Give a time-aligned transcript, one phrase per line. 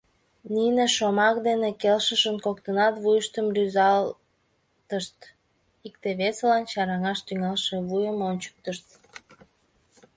[0.53, 5.17] Нине шомак дене келшышын, коктынат вуйыштым рӱзалтышт,
[5.87, 8.87] икте-весылан чараҥаш тӱҥалше вуйыштым ончыктышт.